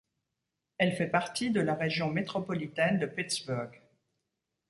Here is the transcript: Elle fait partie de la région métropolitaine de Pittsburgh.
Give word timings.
Elle 0.79 0.95
fait 0.95 1.11
partie 1.11 1.51
de 1.51 1.61
la 1.61 1.75
région 1.75 2.09
métropolitaine 2.09 2.97
de 2.97 3.05
Pittsburgh. 3.05 3.83